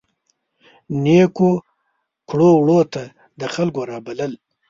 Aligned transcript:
نیکو 1.03 1.51
کړو 2.29 2.49
وړو 2.57 2.79
ته 2.93 3.03
د 3.39 3.41
خلکو 3.55 3.81
رابلل. 3.91 4.31